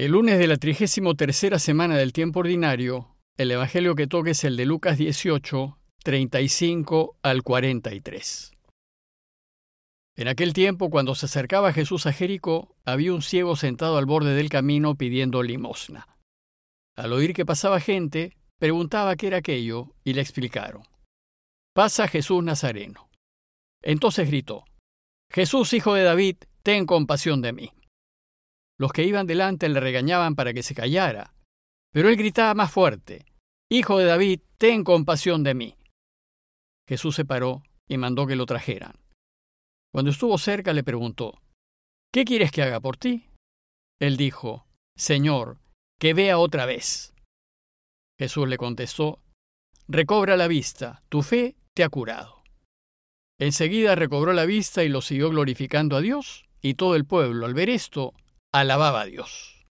El 0.00 0.12
lunes 0.12 0.38
de 0.38 0.46
la 0.46 0.56
trigésimo 0.56 1.14
tercera 1.14 1.58
semana 1.58 1.94
del 1.94 2.14
tiempo 2.14 2.40
ordinario, 2.40 3.18
el 3.36 3.50
Evangelio 3.50 3.94
que 3.94 4.06
toque 4.06 4.30
es 4.30 4.44
el 4.44 4.56
de 4.56 4.64
Lucas 4.64 4.96
18, 4.96 5.78
35 6.02 7.18
al 7.20 7.42
43. 7.42 8.50
En 10.16 10.28
aquel 10.28 10.54
tiempo, 10.54 10.88
cuando 10.88 11.14
se 11.14 11.26
acercaba 11.26 11.74
Jesús 11.74 12.06
a 12.06 12.14
Jericó, 12.14 12.74
había 12.86 13.12
un 13.12 13.20
ciego 13.20 13.56
sentado 13.56 13.98
al 13.98 14.06
borde 14.06 14.34
del 14.34 14.48
camino 14.48 14.94
pidiendo 14.94 15.42
limosna. 15.42 16.08
Al 16.96 17.12
oír 17.12 17.34
que 17.34 17.44
pasaba 17.44 17.78
gente, 17.78 18.38
preguntaba 18.58 19.16
qué 19.16 19.26
era 19.26 19.36
aquello 19.36 19.92
y 20.02 20.14
le 20.14 20.22
explicaron. 20.22 20.82
Pasa 21.74 22.08
Jesús 22.08 22.42
Nazareno. 22.42 23.10
Entonces 23.82 24.28
gritó, 24.28 24.64
Jesús, 25.30 25.74
hijo 25.74 25.92
de 25.92 26.04
David, 26.04 26.36
ten 26.62 26.86
compasión 26.86 27.42
de 27.42 27.52
mí. 27.52 27.72
Los 28.80 28.92
que 28.92 29.04
iban 29.04 29.26
delante 29.26 29.68
le 29.68 29.78
regañaban 29.78 30.34
para 30.34 30.54
que 30.54 30.62
se 30.62 30.74
callara, 30.74 31.34
pero 31.92 32.08
él 32.08 32.16
gritaba 32.16 32.54
más 32.54 32.72
fuerte, 32.72 33.26
Hijo 33.70 33.98
de 33.98 34.06
David, 34.06 34.40
ten 34.56 34.84
compasión 34.84 35.44
de 35.44 35.52
mí. 35.52 35.76
Jesús 36.88 37.14
se 37.14 37.26
paró 37.26 37.62
y 37.86 37.98
mandó 37.98 38.26
que 38.26 38.36
lo 38.36 38.46
trajeran. 38.46 38.94
Cuando 39.92 40.10
estuvo 40.10 40.38
cerca 40.38 40.72
le 40.72 40.82
preguntó, 40.82 41.42
¿Qué 42.10 42.24
quieres 42.24 42.52
que 42.52 42.62
haga 42.62 42.80
por 42.80 42.96
ti? 42.96 43.28
Él 44.00 44.16
dijo, 44.16 44.66
Señor, 44.96 45.58
que 46.00 46.14
vea 46.14 46.38
otra 46.38 46.64
vez. 46.64 47.12
Jesús 48.18 48.48
le 48.48 48.56
contestó, 48.56 49.20
Recobra 49.88 50.38
la 50.38 50.48
vista, 50.48 51.02
tu 51.10 51.20
fe 51.20 51.54
te 51.74 51.84
ha 51.84 51.90
curado. 51.90 52.42
Enseguida 53.38 53.94
recobró 53.94 54.32
la 54.32 54.46
vista 54.46 54.82
y 54.84 54.88
lo 54.88 55.02
siguió 55.02 55.28
glorificando 55.28 55.96
a 55.96 56.00
Dios, 56.00 56.44
y 56.62 56.74
todo 56.74 56.96
el 56.96 57.04
pueblo, 57.04 57.44
al 57.44 57.52
ver 57.52 57.68
esto, 57.68 58.14
alababa 58.52 59.02
a 59.02 59.06
Dios. 59.06 59.64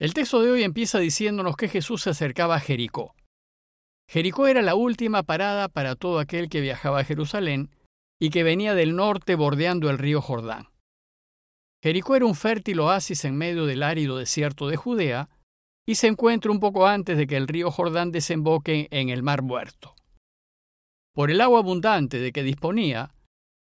El 0.00 0.12
texto 0.12 0.42
de 0.42 0.50
hoy 0.50 0.62
empieza 0.64 0.98
diciéndonos 0.98 1.56
que 1.56 1.68
Jesús 1.68 2.02
se 2.02 2.10
acercaba 2.10 2.56
a 2.56 2.60
Jericó. 2.60 3.14
Jericó 4.10 4.48
era 4.48 4.60
la 4.60 4.74
última 4.74 5.22
parada 5.22 5.68
para 5.68 5.96
todo 5.96 6.18
aquel 6.18 6.48
que 6.48 6.60
viajaba 6.60 7.00
a 7.00 7.04
Jerusalén 7.04 7.70
y 8.20 8.30
que 8.30 8.42
venía 8.42 8.74
del 8.74 8.96
norte 8.96 9.34
bordeando 9.34 9.88
el 9.88 9.98
río 9.98 10.20
Jordán. 10.20 10.68
Jericó 11.82 12.16
era 12.16 12.26
un 12.26 12.34
fértil 12.34 12.80
oasis 12.80 13.24
en 13.24 13.36
medio 13.36 13.66
del 13.66 13.82
árido 13.82 14.18
desierto 14.18 14.68
de 14.68 14.76
Judea 14.76 15.28
y 15.86 15.96
se 15.96 16.08
encuentra 16.08 16.50
un 16.50 16.60
poco 16.60 16.86
antes 16.86 17.16
de 17.16 17.26
que 17.26 17.36
el 17.36 17.46
río 17.46 17.70
Jordán 17.70 18.10
desemboque 18.10 18.88
en 18.90 19.10
el 19.10 19.22
mar 19.22 19.42
muerto. 19.42 19.94
Por 21.14 21.30
el 21.30 21.40
agua 21.40 21.60
abundante 21.60 22.18
de 22.18 22.32
que 22.32 22.42
disponía, 22.42 23.14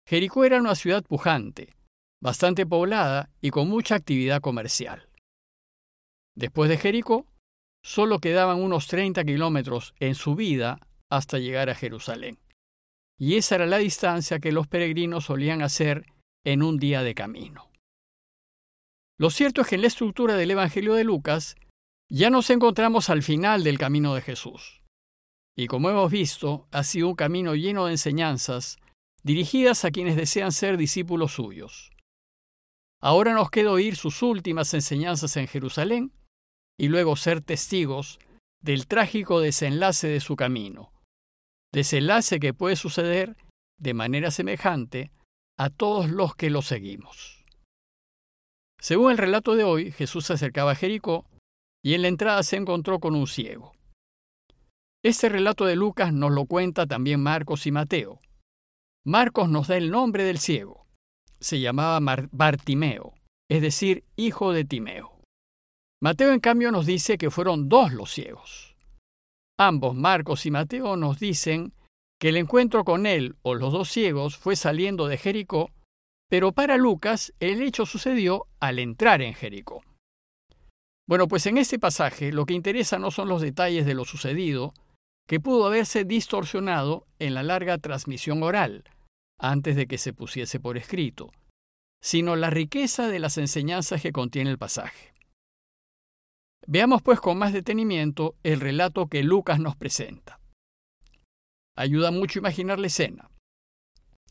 Jericó 0.07 0.45
era 0.45 0.59
una 0.59 0.75
ciudad 0.75 1.05
pujante, 1.05 1.78
bastante 2.21 2.67
poblada 2.67 3.31
y 3.41 3.51
con 3.51 3.69
mucha 3.69 3.95
actividad 3.95 4.41
comercial. 4.41 5.09
Después 6.37 6.69
de 6.71 6.79
Jericó, 6.79 7.27
solo 7.83 8.21
quedaban 8.21 8.63
unos 8.63 8.87
30 8.87 9.25
kilómetros 9.25 9.95
en 9.99 10.15
subida 10.15 10.81
hasta 11.11 11.39
llegar 11.39 11.71
a 11.71 11.75
Jerusalén. 11.75 12.39
Y 13.19 13.37
esa 13.37 13.57
era 13.57 13.67
la 13.67 13.79
distancia 13.79 14.39
que 14.39 14.53
los 14.53 14.69
peregrinos 14.69 15.25
solían 15.25 15.63
hacer 15.63 16.07
en 16.45 16.63
un 16.63 16.79
día 16.79 17.03
de 17.03 17.15
camino. 17.15 17.71
Lo 19.19 19.31
cierto 19.31 19.63
es 19.63 19.69
que 19.69 19.75
en 19.75 19.81
la 19.81 19.89
estructura 19.89 20.37
del 20.37 20.53
Evangelio 20.53 20.95
de 20.95 21.03
Lucas 21.03 21.57
ya 22.09 22.31
nos 22.31 22.51
encontramos 22.51 23.11
al 23.11 23.23
final 23.23 23.65
del 23.65 23.79
camino 23.79 24.15
de 24.15 24.23
Jesús. 24.23 24.83
Y 25.57 25.67
como 25.67 25.91
hemos 25.91 26.11
visto, 26.11 26.69
ha 26.71 26.85
sido 26.85 27.09
un 27.09 27.17
camino 27.17 27.57
lleno 27.57 27.87
de 27.87 27.93
enseñanzas 27.93 28.79
dirigidas 29.25 29.85
a 29.85 29.91
quienes 29.91 30.15
desean 30.15 30.53
ser 30.53 30.77
discípulos 30.77 31.33
suyos. 31.33 31.91
Ahora 33.01 33.33
nos 33.33 33.51
queda 33.51 33.71
oír 33.71 33.97
sus 33.97 34.23
últimas 34.23 34.75
enseñanzas 34.75 35.37
en 35.37 35.47
Jerusalén 35.47 36.13
y 36.79 36.89
luego 36.89 37.17
ser 37.17 37.41
testigos 37.41 38.19
del 38.61 38.87
trágico 38.87 39.41
desenlace 39.41 40.09
de 40.09 40.21
su 40.21 40.35
camino, 40.35 40.93
desenlace 41.73 42.41
que 42.41 42.55
puede 42.55 42.75
suceder 42.75 43.37
de 43.79 43.95
manera 43.95 44.33
semejante 44.33 45.13
a 45.59 45.71
todos 45.71 46.11
los 46.11 46.35
que 46.35 46.51
lo 46.51 46.63
seguimos. 46.63 47.45
Según 48.81 49.13
el 49.13 49.19
relato 49.19 49.55
de 49.55 49.65
hoy, 49.65 49.93
Jesús 49.93 50.27
se 50.27 50.33
acercaba 50.33 50.73
a 50.73 50.77
Jericó 50.77 51.25
y 51.85 51.95
en 51.95 52.03
la 52.03 52.09
entrada 52.09 52.43
se 52.43 52.57
encontró 52.57 52.99
con 52.99 53.15
un 53.15 53.27
ciego. 53.27 53.73
Este 55.05 55.29
relato 55.29 55.65
de 55.65 55.77
Lucas 55.77 56.13
nos 56.13 56.33
lo 56.33 56.47
cuenta 56.47 56.87
también 56.87 57.23
Marcos 57.23 57.67
y 57.67 57.73
Mateo. 57.73 58.19
Marcos 59.05 59.49
nos 59.49 59.69
da 59.69 59.77
el 59.77 59.91
nombre 59.91 60.25
del 60.25 60.39
ciego, 60.39 60.88
se 61.41 61.61
llamaba 61.61 62.01
Bartimeo, 62.31 63.15
es 63.51 63.63
decir, 63.63 64.05
hijo 64.17 64.53
de 64.53 64.65
Timeo. 64.65 65.19
Mateo, 66.01 66.33
en 66.33 66.41
cambio, 66.41 66.71
nos 66.71 66.87
dice 66.87 67.19
que 67.19 67.31
fueron 67.31 67.69
dos 67.69 67.93
los 67.93 68.13
ciegos. 68.13 68.77
Ambos, 69.59 69.97
Marcos 69.97 70.47
y 70.47 70.51
Mateo, 70.51 70.97
nos 70.97 71.19
dicen 71.19 71.73
que 72.21 72.29
el 72.29 72.37
encuentro 72.37 72.85
con 72.85 73.07
él 73.07 73.37
o 73.43 73.55
los 73.55 73.73
dos 73.73 73.89
ciegos 73.89 74.37
fue 74.37 74.57
saliendo 74.57 75.09
de 75.09 75.19
Jericó, 75.19 75.71
pero 76.29 76.53
para 76.53 76.77
Lucas 76.77 77.33
el 77.41 77.63
hecho 77.63 77.87
sucedió 77.87 78.47
al 78.61 78.79
entrar 78.79 79.23
en 79.23 79.35
Jericó. 79.35 79.83
Bueno, 81.09 81.27
pues 81.27 81.47
en 81.47 81.59
este 81.59 81.79
pasaje 81.79 82.33
lo 82.33 82.45
que 82.45 82.55
interesa 82.55 82.99
no 82.99 83.11
son 83.11 83.29
los 83.29 83.41
detalles 83.41 83.87
de 83.87 83.95
lo 83.95 84.05
sucedido, 84.05 84.73
que 85.27 85.41
pudo 85.41 85.67
haberse 85.67 86.05
distorsionado 86.05 87.07
en 87.19 87.35
la 87.35 87.43
larga 87.43 87.79
transmisión 87.79 88.43
oral, 88.43 88.85
antes 89.39 89.77
de 89.77 89.87
que 89.87 89.99
se 89.99 90.13
pusiese 90.13 90.61
por 90.61 90.77
escrito, 90.77 91.31
sino 92.03 92.37
la 92.37 92.51
riqueza 92.51 93.09
de 93.09 93.19
las 93.19 93.39
enseñanzas 93.39 94.03
que 94.03 94.13
contiene 94.13 94.51
el 94.51 94.59
pasaje. 94.59 95.13
Veamos 96.67 97.03
pues 97.03 97.21
con 97.21 97.39
más 97.39 97.53
detenimiento 97.53 98.35
el 98.43 98.61
relato 98.61 99.07
que 99.07 99.23
Lucas 99.23 99.59
nos 99.59 99.77
presenta. 99.77 100.39
Ayuda 101.77 102.11
mucho 102.11 102.39
imaginar 102.39 102.79
la 102.79 102.89
escena. 102.89 103.31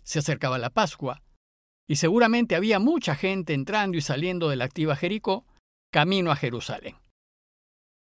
Se 0.04 0.20
acercaba 0.20 0.58
la 0.58 0.70
Pascua, 0.70 1.24
y 1.90 1.96
seguramente 1.96 2.56
había 2.56 2.80
mucha 2.80 3.16
gente 3.16 3.54
entrando 3.54 3.98
y 3.98 4.02
saliendo 4.02 4.50
de 4.50 4.58
la 4.58 4.66
activa 4.66 4.96
Jericó, 4.96 5.46
camino 5.92 6.32
a 6.32 6.36
Jerusalén. 6.36 6.96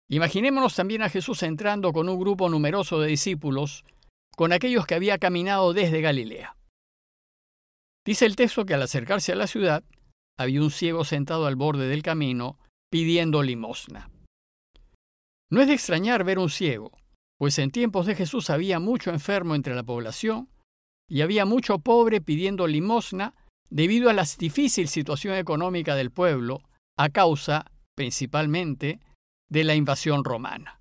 Imaginémonos 0.10 0.76
también 0.76 1.04
a 1.04 1.10
Jesús 1.10 1.44
entrando 1.44 1.94
con 1.94 2.10
un 2.10 2.20
grupo 2.20 2.50
numeroso 2.50 3.00
de 3.00 3.08
discípulos, 3.08 3.86
con 4.36 4.52
aquellos 4.52 4.88
que 4.88 4.96
había 4.96 5.20
caminado 5.20 5.74
desde 5.74 6.02
Galilea. 6.02 6.57
Dice 8.08 8.26
el 8.26 8.38
texto 8.38 8.66
que 8.66 8.74
al 8.74 8.82
acercarse 8.82 9.34
a 9.34 9.36
la 9.36 9.48
ciudad, 9.48 9.84
había 10.40 10.62
un 10.62 10.72
ciego 10.72 11.04
sentado 11.04 11.46
al 11.46 11.58
borde 11.58 11.90
del 11.90 12.04
camino 12.04 12.58
pidiendo 12.90 13.44
limosna. 13.44 14.10
No 15.52 15.60
es 15.60 15.68
de 15.68 15.74
extrañar 15.74 16.24
ver 16.24 16.40
un 16.40 16.50
ciego, 16.50 16.94
pues 17.38 17.60
en 17.60 17.70
tiempos 17.70 18.06
de 18.06 18.16
Jesús 18.16 18.50
había 18.50 18.80
mucho 18.80 19.12
enfermo 19.12 19.56
entre 19.56 19.76
la 19.76 19.84
población 19.84 20.48
y 21.10 21.20
había 21.20 21.44
mucho 21.44 21.80
pobre 21.80 22.22
pidiendo 22.22 22.66
limosna 22.66 23.36
debido 23.70 24.10
a 24.10 24.14
la 24.14 24.26
difícil 24.40 24.88
situación 24.88 25.36
económica 25.36 25.94
del 25.96 26.12
pueblo 26.12 26.62
a 26.98 27.10
causa, 27.10 27.66
principalmente, 27.94 29.02
de 29.50 29.66
la 29.66 29.76
invasión 29.76 30.24
romana. 30.24 30.80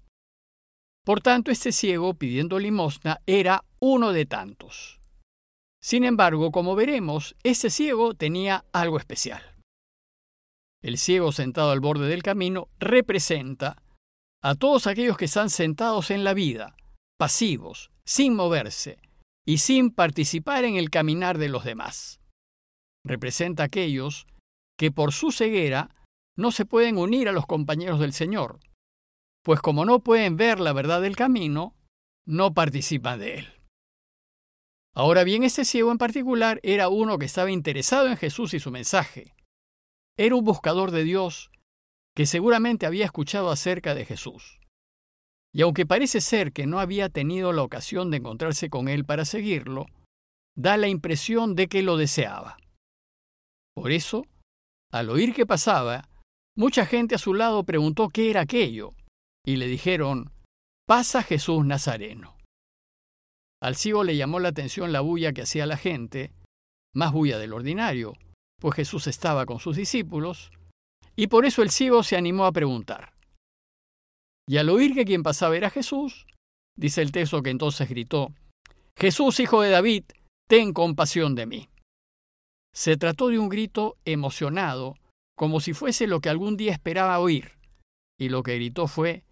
Por 1.04 1.22
tanto, 1.22 1.50
este 1.50 1.72
ciego 1.72 2.14
pidiendo 2.14 2.60
limosna 2.60 3.20
era 3.26 3.64
uno 3.80 4.12
de 4.12 4.26
tantos. 4.26 5.00
Sin 5.86 6.02
embargo, 6.02 6.50
como 6.50 6.74
veremos, 6.74 7.36
ese 7.44 7.70
ciego 7.70 8.14
tenía 8.14 8.64
algo 8.72 8.98
especial. 8.98 9.54
El 10.82 10.98
ciego 10.98 11.30
sentado 11.30 11.70
al 11.70 11.78
borde 11.78 12.08
del 12.08 12.24
camino 12.24 12.68
representa 12.80 13.80
a 14.42 14.56
todos 14.56 14.88
aquellos 14.88 15.16
que 15.16 15.26
están 15.26 15.48
sentados 15.48 16.10
en 16.10 16.24
la 16.24 16.34
vida, 16.34 16.74
pasivos, 17.16 17.92
sin 18.04 18.34
moverse 18.34 18.98
y 19.46 19.58
sin 19.58 19.92
participar 19.92 20.64
en 20.64 20.74
el 20.74 20.90
caminar 20.90 21.38
de 21.38 21.50
los 21.50 21.62
demás. 21.62 22.18
Representa 23.04 23.62
a 23.62 23.66
aquellos 23.66 24.26
que 24.76 24.90
por 24.90 25.12
su 25.12 25.30
ceguera 25.30 25.94
no 26.36 26.50
se 26.50 26.66
pueden 26.66 26.98
unir 26.98 27.28
a 27.28 27.32
los 27.32 27.46
compañeros 27.46 28.00
del 28.00 28.12
Señor, 28.12 28.58
pues 29.44 29.60
como 29.60 29.84
no 29.84 30.00
pueden 30.00 30.36
ver 30.36 30.58
la 30.58 30.72
verdad 30.72 31.00
del 31.00 31.14
camino, 31.14 31.76
no 32.26 32.54
participan 32.54 33.20
de 33.20 33.34
él. 33.38 33.55
Ahora 34.96 35.24
bien, 35.24 35.44
este 35.44 35.66
ciego 35.66 35.92
en 35.92 35.98
particular 35.98 36.58
era 36.62 36.88
uno 36.88 37.18
que 37.18 37.26
estaba 37.26 37.50
interesado 37.50 38.06
en 38.06 38.16
Jesús 38.16 38.54
y 38.54 38.60
su 38.60 38.70
mensaje. 38.70 39.34
Era 40.16 40.34
un 40.34 40.42
buscador 40.42 40.90
de 40.90 41.04
Dios 41.04 41.50
que 42.14 42.24
seguramente 42.24 42.86
había 42.86 43.04
escuchado 43.04 43.50
acerca 43.50 43.94
de 43.94 44.06
Jesús. 44.06 44.58
Y 45.52 45.60
aunque 45.60 45.84
parece 45.84 46.22
ser 46.22 46.50
que 46.52 46.66
no 46.66 46.80
había 46.80 47.10
tenido 47.10 47.52
la 47.52 47.62
ocasión 47.62 48.10
de 48.10 48.16
encontrarse 48.16 48.70
con 48.70 48.88
él 48.88 49.04
para 49.04 49.26
seguirlo, 49.26 49.84
da 50.56 50.78
la 50.78 50.88
impresión 50.88 51.54
de 51.56 51.68
que 51.68 51.82
lo 51.82 51.98
deseaba. 51.98 52.56
Por 53.74 53.92
eso, 53.92 54.24
al 54.90 55.10
oír 55.10 55.34
que 55.34 55.44
pasaba, 55.44 56.08
mucha 56.56 56.86
gente 56.86 57.16
a 57.16 57.18
su 57.18 57.34
lado 57.34 57.64
preguntó 57.64 58.08
qué 58.08 58.30
era 58.30 58.40
aquello, 58.40 58.94
y 59.44 59.56
le 59.56 59.66
dijeron, 59.66 60.32
pasa 60.86 61.22
Jesús 61.22 61.66
Nazareno. 61.66 62.35
Al 63.66 63.74
ciego 63.74 64.04
le 64.04 64.16
llamó 64.16 64.38
la 64.38 64.50
atención 64.50 64.92
la 64.92 65.00
bulla 65.00 65.32
que 65.32 65.42
hacía 65.42 65.66
la 65.66 65.76
gente, 65.76 66.30
más 66.94 67.10
bulla 67.10 67.36
del 67.36 67.52
ordinario, 67.52 68.12
pues 68.60 68.76
Jesús 68.76 69.08
estaba 69.08 69.44
con 69.44 69.58
sus 69.58 69.74
discípulos, 69.74 70.52
Y 71.16 71.26
por 71.26 71.46
eso 71.46 71.62
el 71.62 71.70
ciego 71.70 72.04
se 72.04 72.16
animó 72.16 72.46
a 72.46 72.52
preguntar. 72.52 73.12
Y 74.48 74.58
al 74.58 74.68
oír 74.68 74.94
que 74.94 75.04
quien 75.04 75.24
pasaba 75.24 75.56
era 75.56 75.68
Jesús, 75.68 76.26
dice 76.78 77.02
el 77.02 77.10
texto 77.10 77.42
que 77.42 77.50
entonces 77.50 77.88
gritó, 77.88 78.32
Jesús, 78.96 79.40
hijo 79.40 79.62
de 79.62 79.70
David, 79.70 80.04
ten 80.48 80.72
compasión 80.72 81.34
de 81.34 81.46
mí. 81.46 81.68
Se 82.72 82.96
trató 82.96 83.30
de 83.30 83.40
un 83.40 83.48
grito 83.48 83.96
emocionado, 84.04 84.94
como 85.36 85.58
si 85.58 85.72
fuese 85.72 86.06
lo 86.06 86.20
que 86.20 86.28
algún 86.28 86.56
día 86.56 86.70
esperaba 86.70 87.18
oír, 87.18 87.58
y 88.16 88.28
lo 88.28 88.44
que 88.44 88.54
gritó 88.54 88.86
fue, 88.86 89.24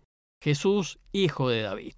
Jesús, 0.43 0.99
hijo 1.13 1.49
de 1.49 1.63
David. 1.63 1.95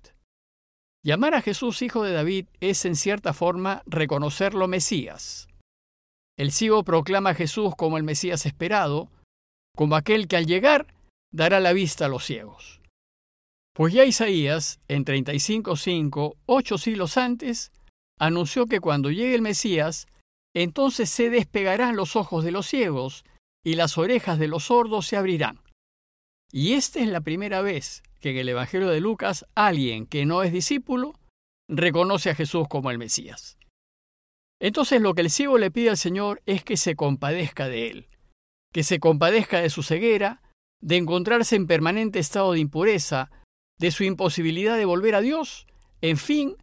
Llamar 1.06 1.36
a 1.36 1.40
Jesús 1.40 1.82
hijo 1.82 2.02
de 2.02 2.10
David 2.10 2.46
es 2.58 2.84
en 2.84 2.96
cierta 2.96 3.32
forma 3.32 3.84
reconocerlo 3.86 4.66
Mesías. 4.66 5.46
El 6.36 6.50
ciego 6.50 6.82
proclama 6.82 7.30
a 7.30 7.34
Jesús 7.34 7.76
como 7.76 7.96
el 7.96 8.02
Mesías 8.02 8.44
esperado, 8.44 9.08
como 9.76 9.94
aquel 9.94 10.26
que 10.26 10.36
al 10.36 10.46
llegar 10.46 10.92
dará 11.32 11.60
la 11.60 11.72
vista 11.72 12.06
a 12.06 12.08
los 12.08 12.24
ciegos. 12.24 12.80
Pues 13.72 13.94
ya 13.94 14.04
Isaías, 14.04 14.80
en 14.88 15.04
35.5, 15.04 16.38
ocho 16.44 16.76
siglos 16.76 17.16
antes, 17.16 17.70
anunció 18.18 18.66
que 18.66 18.80
cuando 18.80 19.12
llegue 19.12 19.36
el 19.36 19.42
Mesías, 19.42 20.08
entonces 20.56 21.08
se 21.08 21.30
despegarán 21.30 21.94
los 21.94 22.16
ojos 22.16 22.42
de 22.42 22.50
los 22.50 22.66
ciegos 22.66 23.24
y 23.64 23.74
las 23.74 23.96
orejas 23.96 24.40
de 24.40 24.48
los 24.48 24.64
sordos 24.64 25.06
se 25.06 25.16
abrirán. 25.16 25.60
Y 26.52 26.74
esta 26.74 27.00
es 27.00 27.08
la 27.08 27.20
primera 27.20 27.60
vez 27.60 28.02
que 28.20 28.30
en 28.30 28.38
el 28.38 28.48
Evangelio 28.48 28.88
de 28.88 29.00
Lucas 29.00 29.46
alguien 29.54 30.06
que 30.06 30.26
no 30.26 30.42
es 30.42 30.52
discípulo 30.52 31.14
reconoce 31.68 32.30
a 32.30 32.34
Jesús 32.34 32.66
como 32.68 32.90
el 32.90 32.98
Mesías. 32.98 33.58
Entonces 34.60 35.00
lo 35.00 35.14
que 35.14 35.22
el 35.22 35.30
ciego 35.30 35.58
le 35.58 35.70
pide 35.70 35.90
al 35.90 35.96
Señor 35.96 36.42
es 36.46 36.64
que 36.64 36.76
se 36.76 36.96
compadezca 36.96 37.68
de 37.68 37.88
él, 37.88 38.06
que 38.72 38.84
se 38.84 39.00
compadezca 39.00 39.60
de 39.60 39.70
su 39.70 39.82
ceguera, 39.82 40.42
de 40.80 40.96
encontrarse 40.96 41.56
en 41.56 41.66
permanente 41.66 42.18
estado 42.18 42.52
de 42.52 42.60
impureza, 42.60 43.30
de 43.78 43.90
su 43.90 44.04
imposibilidad 44.04 44.76
de 44.76 44.84
volver 44.84 45.14
a 45.14 45.20
Dios, 45.20 45.66
en 46.00 46.16
fin, 46.16 46.56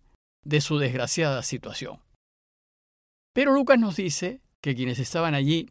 de 0.44 0.62
su 0.62 0.78
desgraciada 0.78 1.44
situación. 1.44 2.00
Pero 3.34 3.54
Lucas 3.54 3.80
nos 3.80 3.96
dice 3.96 4.42
que 4.62 4.76
quienes 4.76 5.00
estaban 5.00 5.34
allí, 5.34 5.70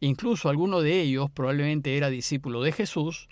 incluso 0.00 0.48
alguno 0.48 0.80
de 0.80 1.00
ellos 1.00 1.30
probablemente 1.30 1.96
era 1.96 2.10
discípulo 2.10 2.62
de 2.62 2.72
Jesús, 2.72 3.28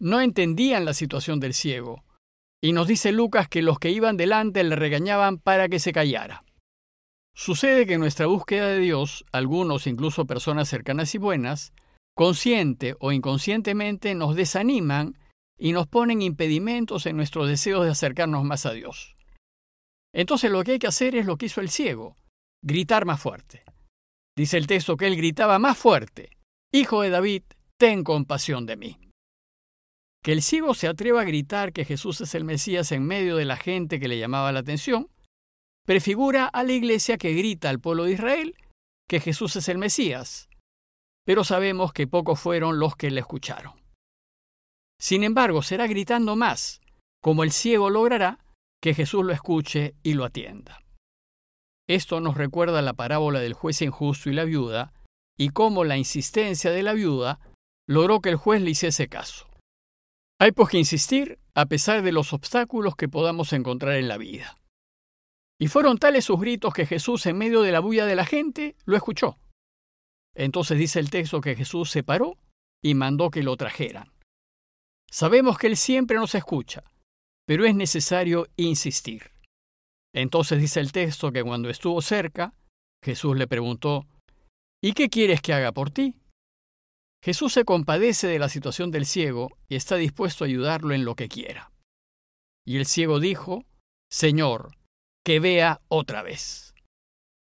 no 0.00 0.20
entendían 0.20 0.84
la 0.84 0.94
situación 0.94 1.40
del 1.40 1.54
ciego, 1.54 2.04
y 2.62 2.72
nos 2.72 2.88
dice 2.88 3.12
Lucas 3.12 3.48
que 3.48 3.62
los 3.62 3.78
que 3.78 3.90
iban 3.90 4.16
delante 4.16 4.62
le 4.64 4.76
regañaban 4.76 5.38
para 5.38 5.68
que 5.68 5.78
se 5.78 5.92
callara. 5.92 6.42
Sucede 7.34 7.86
que 7.86 7.94
en 7.94 8.00
nuestra 8.00 8.26
búsqueda 8.26 8.66
de 8.66 8.80
Dios, 8.80 9.24
algunos, 9.30 9.86
incluso 9.86 10.26
personas 10.26 10.68
cercanas 10.68 11.14
y 11.14 11.18
buenas, 11.18 11.72
consciente 12.16 12.96
o 12.98 13.12
inconscientemente 13.12 14.14
nos 14.16 14.34
desaniman 14.34 15.16
y 15.56 15.72
nos 15.72 15.86
ponen 15.86 16.20
impedimentos 16.20 17.06
en 17.06 17.16
nuestros 17.16 17.48
deseos 17.48 17.84
de 17.84 17.92
acercarnos 17.92 18.42
más 18.42 18.66
a 18.66 18.72
Dios. 18.72 19.14
Entonces 20.12 20.50
lo 20.50 20.64
que 20.64 20.72
hay 20.72 20.78
que 20.80 20.88
hacer 20.88 21.14
es 21.14 21.26
lo 21.26 21.36
que 21.36 21.46
hizo 21.46 21.60
el 21.60 21.68
ciego, 21.68 22.16
gritar 22.60 23.04
más 23.04 23.20
fuerte. 23.20 23.62
Dice 24.36 24.56
el 24.56 24.66
texto 24.66 24.96
que 24.96 25.06
él 25.06 25.16
gritaba 25.16 25.60
más 25.60 25.78
fuerte, 25.78 26.30
Hijo 26.72 27.02
de 27.02 27.10
David, 27.10 27.44
ten 27.78 28.04
compasión 28.04 28.66
de 28.66 28.76
mí. 28.76 29.07
Que 30.22 30.32
el 30.32 30.42
ciego 30.42 30.74
se 30.74 30.88
atreva 30.88 31.22
a 31.22 31.24
gritar 31.24 31.72
que 31.72 31.84
Jesús 31.84 32.20
es 32.20 32.34
el 32.34 32.44
Mesías 32.44 32.92
en 32.92 33.04
medio 33.04 33.36
de 33.36 33.44
la 33.44 33.56
gente 33.56 34.00
que 34.00 34.08
le 34.08 34.18
llamaba 34.18 34.52
la 34.52 34.60
atención, 34.60 35.08
prefigura 35.86 36.46
a 36.46 36.64
la 36.64 36.72
iglesia 36.72 37.18
que 37.18 37.34
grita 37.34 37.70
al 37.70 37.80
pueblo 37.80 38.04
de 38.04 38.12
Israel 38.12 38.54
que 39.08 39.20
Jesús 39.20 39.56
es 39.56 39.68
el 39.68 39.78
Mesías, 39.78 40.48
pero 41.24 41.42
sabemos 41.42 41.92
que 41.92 42.06
pocos 42.06 42.38
fueron 42.38 42.78
los 42.78 42.94
que 42.94 43.10
le 43.10 43.20
escucharon. 43.20 43.72
Sin 45.00 45.24
embargo, 45.24 45.62
será 45.62 45.86
gritando 45.86 46.36
más, 46.36 46.80
como 47.22 47.42
el 47.42 47.52
ciego 47.52 47.88
logrará 47.88 48.38
que 48.82 48.94
Jesús 48.94 49.24
lo 49.24 49.32
escuche 49.32 49.94
y 50.02 50.14
lo 50.14 50.24
atienda. 50.24 50.82
Esto 51.88 52.20
nos 52.20 52.36
recuerda 52.36 52.82
la 52.82 52.92
parábola 52.92 53.40
del 53.40 53.54
juez 53.54 53.80
injusto 53.80 54.28
y 54.28 54.34
la 54.34 54.44
viuda, 54.44 54.92
y 55.38 55.50
cómo 55.50 55.84
la 55.84 55.96
insistencia 55.96 56.70
de 56.70 56.82
la 56.82 56.92
viuda 56.92 57.40
logró 57.88 58.20
que 58.20 58.28
el 58.28 58.36
juez 58.36 58.60
le 58.60 58.70
hiciese 58.70 59.08
caso. 59.08 59.47
Hay 60.40 60.52
pues 60.52 60.68
que 60.68 60.78
insistir 60.78 61.38
a 61.54 61.66
pesar 61.66 62.02
de 62.02 62.12
los 62.12 62.32
obstáculos 62.32 62.94
que 62.94 63.08
podamos 63.08 63.52
encontrar 63.52 63.96
en 63.96 64.06
la 64.06 64.18
vida. 64.18 64.56
Y 65.60 65.66
fueron 65.66 65.98
tales 65.98 66.26
sus 66.26 66.40
gritos 66.40 66.72
que 66.72 66.86
Jesús, 66.86 67.26
en 67.26 67.36
medio 67.36 67.62
de 67.62 67.72
la 67.72 67.80
bulla 67.80 68.06
de 68.06 68.14
la 68.14 68.24
gente, 68.24 68.76
lo 68.84 68.96
escuchó. 68.96 69.38
Entonces 70.36 70.78
dice 70.78 71.00
el 71.00 71.10
texto 71.10 71.40
que 71.40 71.56
Jesús 71.56 71.90
se 71.90 72.04
paró 72.04 72.38
y 72.80 72.94
mandó 72.94 73.30
que 73.30 73.42
lo 73.42 73.56
trajeran. 73.56 74.12
Sabemos 75.10 75.58
que 75.58 75.66
Él 75.66 75.76
siempre 75.76 76.16
nos 76.16 76.36
escucha, 76.36 76.82
pero 77.44 77.64
es 77.64 77.74
necesario 77.74 78.46
insistir. 78.56 79.32
Entonces 80.14 80.60
dice 80.60 80.78
el 80.78 80.92
texto 80.92 81.32
que 81.32 81.42
cuando 81.42 81.68
estuvo 81.70 82.00
cerca, 82.00 82.54
Jesús 83.02 83.36
le 83.36 83.48
preguntó, 83.48 84.06
¿Y 84.80 84.92
qué 84.92 85.08
quieres 85.08 85.42
que 85.42 85.52
haga 85.52 85.72
por 85.72 85.90
ti? 85.90 86.14
Jesús 87.22 87.52
se 87.52 87.64
compadece 87.64 88.28
de 88.28 88.38
la 88.38 88.48
situación 88.48 88.90
del 88.90 89.04
ciego 89.04 89.50
y 89.68 89.76
está 89.76 89.96
dispuesto 89.96 90.44
a 90.44 90.46
ayudarlo 90.46 90.94
en 90.94 91.04
lo 91.04 91.14
que 91.16 91.28
quiera. 91.28 91.72
Y 92.64 92.76
el 92.76 92.86
ciego 92.86 93.18
dijo, 93.18 93.64
Señor, 94.10 94.76
que 95.24 95.40
vea 95.40 95.80
otra 95.88 96.22
vez. 96.22 96.74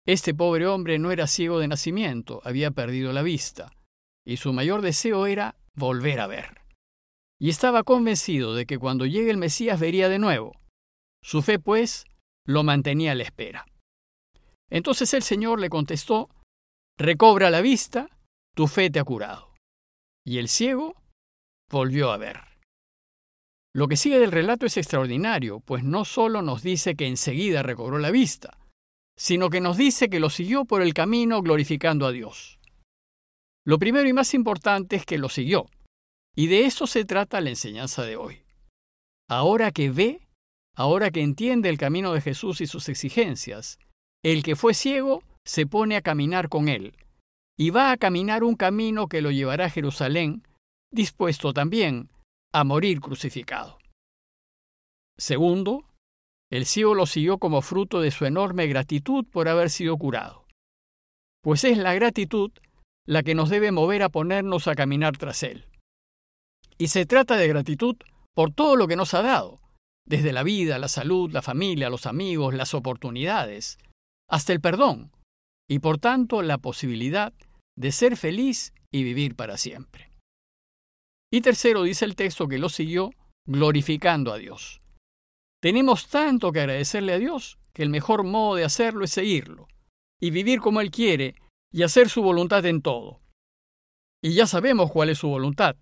Este 0.07 0.35
pobre 0.35 0.67
hombre 0.67 0.99
no 0.99 1.13
era 1.13 1.27
ciego 1.27 1.59
de 1.59 1.69
nacimiento, 1.69 2.43
había 2.45 2.71
perdido 2.73 3.13
la 3.13 3.23
vista, 3.23 3.71
y 4.27 4.37
su 4.37 4.53
mayor 4.53 4.83
deseo 4.83 5.27
era 5.27 5.57
volver 5.75 6.21
a 6.21 6.27
ver. 6.27 6.61
Y 7.41 7.49
estaba 7.49 7.85
convencido 7.85 8.55
de 8.55 8.67
que 8.67 8.79
cuando 8.79 9.07
llegue 9.07 9.31
el 9.31 9.39
Mesías 9.39 9.81
vería 9.81 10.09
de 10.09 10.19
nuevo. 10.19 10.61
Su 11.23 11.41
fe, 11.43 11.59
pues, 11.59 12.05
lo 12.47 12.65
mantenía 12.65 13.13
a 13.13 13.15
la 13.15 13.23
espera. 13.23 13.67
Entonces 14.71 15.15
el 15.15 15.23
Señor 15.23 15.59
le 15.59 15.71
contestó, 15.71 16.29
Recobra 16.99 17.51
la 17.51 17.61
vista, 17.61 18.09
tu 18.55 18.69
fe 18.69 18.91
te 18.91 19.01
ha 19.01 19.05
curado 19.05 19.54
y 20.25 20.39
el 20.39 20.49
ciego 20.49 20.95
volvió 21.71 22.11
a 22.11 22.17
ver. 22.17 22.41
Lo 23.75 23.89
que 23.89 23.97
sigue 23.97 24.19
del 24.19 24.33
relato 24.33 24.67
es 24.67 24.77
extraordinario, 24.77 25.61
pues 25.61 25.83
no 25.83 26.05
solo 26.05 26.43
nos 26.43 26.63
dice 26.63 26.95
que 26.95 27.07
enseguida 27.07 27.63
recobró 27.63 27.99
la 27.99 28.13
vista, 28.13 28.57
sino 29.17 29.51
que 29.51 29.61
nos 29.61 29.77
dice 29.77 30.09
que 30.09 30.21
lo 30.21 30.31
siguió 30.31 30.65
por 30.65 30.81
el 30.81 30.95
camino 30.95 31.43
glorificando 31.43 32.07
a 32.07 32.13
Dios. 32.13 32.59
Lo 33.67 33.79
primero 33.79 34.09
y 34.09 34.13
más 34.13 34.35
importante 34.35 34.97
es 34.97 35.07
que 35.07 35.19
lo 35.19 35.29
siguió, 35.29 35.67
y 36.37 36.47
de 36.47 36.67
eso 36.67 36.87
se 36.87 37.05
trata 37.05 37.41
la 37.41 37.51
enseñanza 37.51 38.05
de 38.05 38.17
hoy. 38.17 38.45
Ahora 39.29 39.73
que 39.73 39.91
ve, 39.91 40.21
ahora 40.77 41.11
que 41.11 41.23
entiende 41.23 41.69
el 41.69 41.79
camino 41.79 42.13
de 42.13 42.21
Jesús 42.21 42.61
y 42.61 42.67
sus 42.67 42.89
exigencias, 42.89 43.79
el 44.23 44.43
que 44.43 44.55
fue 44.55 44.75
ciego 44.75 45.23
se 45.45 45.67
pone 45.67 45.97
a 45.97 46.03
caminar 46.03 46.49
con 46.49 46.69
él, 46.69 46.97
y 47.57 47.71
va 47.71 47.93
a 47.93 47.97
caminar 47.97 48.45
un 48.45 48.57
camino 48.57 49.09
que 49.09 49.23
lo 49.23 49.31
llevará 49.31 49.67
a 49.67 49.71
Jerusalén, 49.71 50.43
dispuesto 50.93 51.53
también 51.53 52.11
a 52.53 52.65
morir 52.65 53.01
crucificado. 53.01 53.79
Segundo, 55.17 55.85
el 56.51 56.67
ciego 56.67 56.95
lo 56.95 57.07
siguió 57.07 57.39
como 57.39 57.63
fruto 57.63 58.01
de 58.01 58.11
su 58.11 58.27
enorme 58.27 58.67
gratitud 58.67 59.25
por 59.31 59.49
haber 59.49 59.71
sido 59.71 59.97
curado. 59.97 60.47
Pues 61.43 61.65
es 61.65 61.79
la 61.79 61.95
gratitud 61.95 62.53
la 63.07 63.23
que 63.23 63.35
nos 63.35 63.51
debe 63.51 63.71
mover 63.71 64.03
a 64.03 64.09
ponernos 64.09 64.67
a 64.67 64.75
caminar 64.75 65.17
tras 65.19 65.43
él. 65.43 65.67
Y 66.79 66.89
se 66.89 67.07
trata 67.07 67.37
de 67.37 67.49
gratitud 67.49 67.97
por 68.35 68.53
todo 68.53 68.77
lo 68.77 68.89
que 68.89 68.97
nos 68.97 69.15
ha 69.15 69.23
dado, 69.23 69.61
desde 70.07 70.33
la 70.33 70.43
vida, 70.43 70.79
la 70.79 70.89
salud, 70.89 71.31
la 71.31 71.43
familia, 71.43 71.91
los 71.91 72.07
amigos, 72.07 72.55
las 72.55 72.75
oportunidades, 72.75 73.79
hasta 74.29 74.53
el 74.53 74.61
perdón, 74.61 75.13
y 75.69 75.79
por 75.79 75.99
tanto 75.99 76.43
la 76.43 76.59
posibilidad 76.59 77.33
de 77.77 77.93
ser 77.93 78.17
feliz 78.17 78.73
y 78.93 79.03
vivir 79.03 79.35
para 79.35 79.57
siempre. 79.57 80.11
Y 81.33 81.41
tercero, 81.41 81.83
dice 81.83 82.05
el 82.05 82.17
texto 82.17 82.47
que 82.47 82.59
lo 82.59 82.69
siguió 82.69 83.11
glorificando 83.47 84.33
a 84.33 84.39
Dios. 84.39 84.81
Tenemos 85.61 86.09
tanto 86.09 86.53
que 86.53 86.61
agradecerle 86.61 87.13
a 87.13 87.19
Dios 87.19 87.59
que 87.73 87.83
el 87.83 87.91
mejor 87.91 88.25
modo 88.25 88.57
de 88.57 88.65
hacerlo 88.65 89.05
es 89.05 89.11
seguirlo 89.11 89.67
y 90.21 90.31
vivir 90.31 90.61
como 90.61 90.81
Él 90.81 90.91
quiere 90.91 91.35
y 91.73 91.83
hacer 91.83 92.09
su 92.09 92.23
voluntad 92.23 92.65
en 92.67 92.83
todo. 92.83 93.21
Y 94.23 94.35
ya 94.35 94.47
sabemos 94.47 94.93
cuál 94.93 95.11
es 95.11 95.19
su 95.19 95.29
voluntad, 95.29 95.77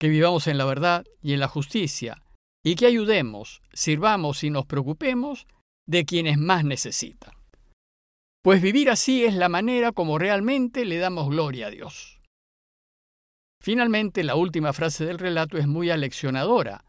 que 0.00 0.08
vivamos 0.08 0.46
en 0.46 0.58
la 0.58 0.64
verdad 0.64 1.04
y 1.20 1.32
en 1.34 1.40
la 1.40 1.48
justicia, 1.48 2.22
y 2.64 2.76
que 2.76 2.86
ayudemos, 2.86 3.60
sirvamos 3.72 4.42
y 4.42 4.50
nos 4.50 4.66
preocupemos 4.66 5.46
de 5.86 6.04
quienes 6.04 6.38
más 6.38 6.64
necesitan. 6.64 7.34
Pues 8.42 8.60
vivir 8.60 8.90
así 8.90 9.24
es 9.24 9.34
la 9.34 9.48
manera 9.48 9.92
como 9.92 10.18
realmente 10.18 10.84
le 10.84 10.98
damos 10.98 11.28
gloria 11.28 11.68
a 11.68 11.70
Dios. 11.70 12.20
Finalmente, 13.62 14.24
la 14.24 14.34
última 14.34 14.72
frase 14.72 15.04
del 15.04 15.20
relato 15.20 15.58
es 15.58 15.68
muy 15.68 15.90
aleccionadora, 15.90 16.84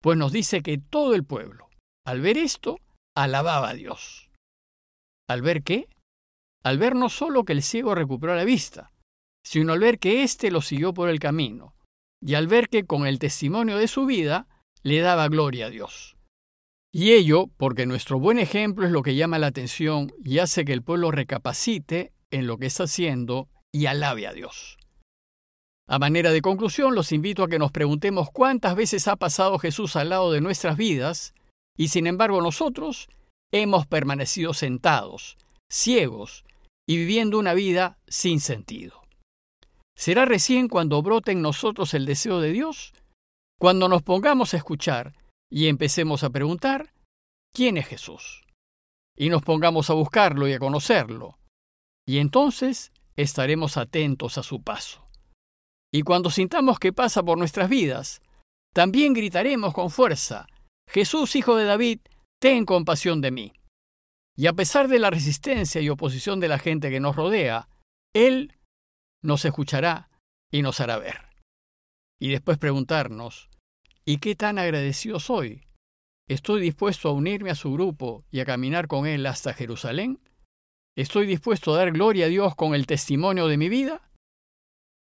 pues 0.00 0.16
nos 0.16 0.32
dice 0.32 0.62
que 0.62 0.78
todo 0.78 1.14
el 1.14 1.24
pueblo, 1.24 1.68
al 2.06 2.22
ver 2.22 2.38
esto, 2.38 2.78
alababa 3.14 3.68
a 3.68 3.74
Dios. 3.74 4.30
¿Al 5.28 5.42
ver 5.42 5.62
qué? 5.62 5.88
Al 6.64 6.78
ver 6.78 6.96
no 6.96 7.10
solo 7.10 7.44
que 7.44 7.52
el 7.52 7.62
ciego 7.62 7.94
recuperó 7.94 8.34
la 8.34 8.44
vista, 8.44 8.90
sino 9.44 9.74
al 9.74 9.80
ver 9.80 9.98
que 9.98 10.22
éste 10.22 10.50
lo 10.50 10.62
siguió 10.62 10.94
por 10.94 11.10
el 11.10 11.18
camino, 11.18 11.74
y 12.22 12.34
al 12.34 12.46
ver 12.46 12.70
que 12.70 12.86
con 12.86 13.06
el 13.06 13.18
testimonio 13.18 13.76
de 13.76 13.88
su 13.88 14.06
vida 14.06 14.48
le 14.82 15.00
daba 15.00 15.28
gloria 15.28 15.66
a 15.66 15.70
Dios. 15.70 16.16
Y 16.92 17.12
ello 17.12 17.46
porque 17.56 17.86
nuestro 17.86 18.18
buen 18.18 18.38
ejemplo 18.38 18.84
es 18.84 18.92
lo 18.92 19.02
que 19.02 19.14
llama 19.14 19.38
la 19.38 19.46
atención 19.46 20.12
y 20.24 20.38
hace 20.38 20.64
que 20.64 20.72
el 20.72 20.82
pueblo 20.82 21.10
recapacite 21.10 22.12
en 22.30 22.46
lo 22.46 22.58
que 22.58 22.66
está 22.66 22.84
haciendo 22.84 23.48
y 23.72 23.86
alabe 23.86 24.26
a 24.26 24.32
Dios. 24.32 24.76
A 25.88 25.98
manera 25.98 26.30
de 26.30 26.42
conclusión, 26.42 26.94
los 26.94 27.12
invito 27.12 27.42
a 27.42 27.48
que 27.48 27.58
nos 27.58 27.72
preguntemos 27.72 28.30
cuántas 28.32 28.74
veces 28.74 29.08
ha 29.08 29.16
pasado 29.16 29.58
Jesús 29.58 29.96
al 29.96 30.10
lado 30.10 30.32
de 30.32 30.40
nuestras 30.40 30.76
vidas 30.76 31.34
y 31.76 31.88
sin 31.88 32.06
embargo 32.06 32.40
nosotros 32.40 33.08
hemos 33.52 33.86
permanecido 33.86 34.54
sentados, 34.54 35.36
ciegos 35.70 36.44
y 36.88 36.96
viviendo 36.96 37.38
una 37.38 37.54
vida 37.54 37.98
sin 38.08 38.40
sentido. 38.40 39.00
¿Será 39.96 40.24
recién 40.24 40.68
cuando 40.68 41.02
brote 41.02 41.32
en 41.32 41.42
nosotros 41.42 41.94
el 41.94 42.06
deseo 42.06 42.40
de 42.40 42.52
Dios? 42.52 42.92
Cuando 43.58 43.88
nos 43.88 44.02
pongamos 44.02 44.54
a 44.54 44.56
escuchar 44.56 45.12
y 45.50 45.66
empecemos 45.66 46.22
a 46.22 46.30
preguntar, 46.30 46.92
¿quién 47.52 47.76
es 47.76 47.86
Jesús? 47.86 48.44
Y 49.16 49.28
nos 49.28 49.42
pongamos 49.42 49.90
a 49.90 49.94
buscarlo 49.94 50.48
y 50.48 50.52
a 50.52 50.58
conocerlo. 50.58 51.38
Y 52.06 52.18
entonces 52.18 52.92
estaremos 53.16 53.76
atentos 53.76 54.38
a 54.38 54.42
su 54.42 54.62
paso. 54.62 55.04
Y 55.92 56.02
cuando 56.02 56.30
sintamos 56.30 56.78
que 56.78 56.92
pasa 56.92 57.22
por 57.22 57.36
nuestras 57.36 57.68
vidas, 57.68 58.22
también 58.72 59.12
gritaremos 59.12 59.74
con 59.74 59.90
fuerza, 59.90 60.46
Jesús, 60.88 61.34
hijo 61.36 61.56
de 61.56 61.64
David, 61.64 62.00
ten 62.40 62.64
compasión 62.64 63.20
de 63.20 63.30
mí. 63.32 63.52
Y 64.36 64.46
a 64.46 64.52
pesar 64.52 64.88
de 64.88 64.98
la 64.98 65.10
resistencia 65.10 65.80
y 65.80 65.88
oposición 65.88 66.40
de 66.40 66.48
la 66.48 66.58
gente 66.58 66.90
que 66.90 67.00
nos 67.00 67.16
rodea, 67.16 67.68
Él 68.14 68.56
nos 69.22 69.44
escuchará 69.44 70.08
y 70.50 70.62
nos 70.62 70.80
hará 70.80 70.98
ver. 70.98 71.28
Y 72.18 72.30
después 72.30 72.58
preguntarnos, 72.58 73.49
¿y 74.10 74.18
qué 74.18 74.34
tan 74.34 74.58
agradecido 74.58 75.20
soy? 75.20 75.62
¿Estoy 76.28 76.60
dispuesto 76.60 77.08
a 77.08 77.12
unirme 77.12 77.50
a 77.50 77.54
su 77.54 77.72
grupo 77.72 78.24
y 78.32 78.40
a 78.40 78.44
caminar 78.44 78.88
con 78.88 79.06
Él 79.06 79.24
hasta 79.24 79.54
Jerusalén? 79.54 80.18
¿Estoy 80.96 81.26
dispuesto 81.26 81.72
a 81.72 81.76
dar 81.76 81.92
gloria 81.92 82.26
a 82.26 82.28
Dios 82.28 82.56
con 82.56 82.74
el 82.74 82.88
testimonio 82.88 83.46
de 83.46 83.56
mi 83.56 83.68
vida? 83.68 84.10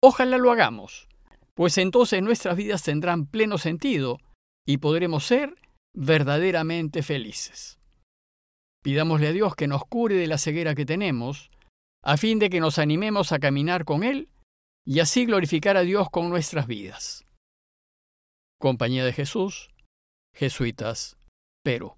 Ojalá 0.01 0.39
lo 0.39 0.51
hagamos, 0.51 1.07
pues 1.53 1.77
entonces 1.77 2.23
nuestras 2.23 2.57
vidas 2.57 2.81
tendrán 2.81 3.27
pleno 3.27 3.59
sentido 3.59 4.17
y 4.65 4.77
podremos 4.77 5.23
ser 5.23 5.53
verdaderamente 5.93 7.03
felices. 7.03 7.77
Pidámosle 8.83 9.27
a 9.27 9.33
Dios 9.33 9.55
que 9.55 9.67
nos 9.67 9.85
cure 9.85 10.15
de 10.15 10.25
la 10.25 10.39
ceguera 10.39 10.73
que 10.73 10.85
tenemos, 10.87 11.51
a 12.03 12.17
fin 12.17 12.39
de 12.39 12.49
que 12.49 12.59
nos 12.59 12.79
animemos 12.79 13.31
a 13.31 13.37
caminar 13.37 13.85
con 13.85 14.03
Él 14.03 14.29
y 14.83 14.99
así 14.99 15.27
glorificar 15.27 15.77
a 15.77 15.81
Dios 15.81 16.09
con 16.09 16.29
nuestras 16.29 16.65
vidas. 16.65 17.24
Compañía 18.65 19.05
de 19.05 19.13
Jesús, 19.13 19.69
Jesuitas, 20.33 21.19
Perú. 21.61 21.97